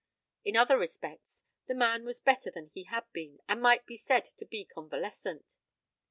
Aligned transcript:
In 0.43 0.57
other 0.57 0.79
respects, 0.79 1.43
the 1.67 1.75
man 1.75 2.05
was 2.05 2.19
better 2.19 2.49
than 2.49 2.71
he 2.73 2.85
had 2.85 3.03
been, 3.13 3.37
and 3.47 3.61
might 3.61 3.85
be 3.85 3.97
said 3.97 4.25
to 4.25 4.45
be 4.45 4.65
convalescent. 4.65 5.57